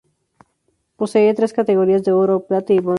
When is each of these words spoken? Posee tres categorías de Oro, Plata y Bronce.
Posee 0.95 1.31
tres 1.35 1.53
categorías 1.53 2.01
de 2.03 2.11
Oro, 2.11 2.47
Plata 2.47 2.73
y 2.73 2.79
Bronce. 2.79 2.89